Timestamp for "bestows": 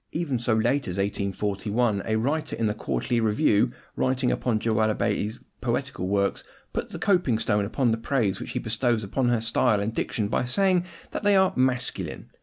8.59-9.03